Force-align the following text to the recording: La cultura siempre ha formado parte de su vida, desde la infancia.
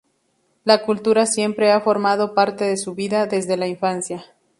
La 0.63 0.81
cultura 0.81 1.27
siempre 1.27 1.71
ha 1.71 1.79
formado 1.81 2.33
parte 2.33 2.63
de 2.65 2.75
su 2.75 2.95
vida, 2.95 3.27
desde 3.27 3.55
la 3.55 3.67
infancia. 3.67 4.25